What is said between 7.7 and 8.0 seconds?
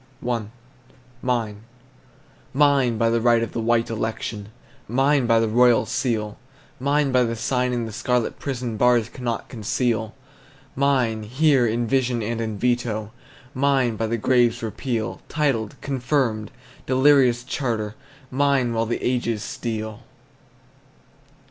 in the